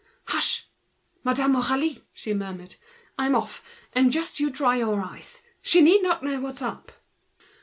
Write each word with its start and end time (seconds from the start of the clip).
"Hush! 0.25 0.65
Madame 1.23 1.53
Aurélie!" 1.57 2.01
she 2.11 2.33
murmured. 2.33 2.73
"I'm 3.19 3.35
off, 3.35 3.63
and 3.93 4.11
just 4.11 4.39
you 4.39 4.49
dry 4.49 4.77
your 4.77 4.99
eyes. 4.99 5.43
She 5.61 5.79
need 5.79 6.01
not 6.01 6.23
know 6.23 6.39
what's 6.39 6.63
up." 6.63 6.91